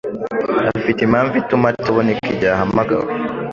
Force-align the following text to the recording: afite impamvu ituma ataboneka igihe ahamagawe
afite 0.79 0.99
impamvu 1.03 1.33
ituma 1.41 1.65
ataboneka 1.73 2.23
igihe 2.33 2.51
ahamagawe 2.55 3.09